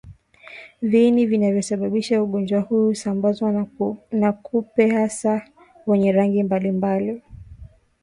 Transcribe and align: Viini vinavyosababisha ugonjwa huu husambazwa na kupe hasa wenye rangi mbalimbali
Viini 0.81 1.25
vinavyosababisha 1.25 2.23
ugonjwa 2.23 2.59
huu 2.59 2.85
husambazwa 2.85 3.67
na 4.11 4.33
kupe 4.33 4.87
hasa 4.89 5.47
wenye 5.87 6.11
rangi 6.11 6.43
mbalimbali 6.43 7.21